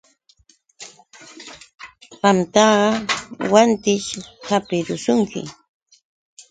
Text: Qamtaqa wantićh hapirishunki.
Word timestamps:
Qamtaqa 2.19 2.87
wantićh 3.53 4.09
hapirishunki. 4.47 5.41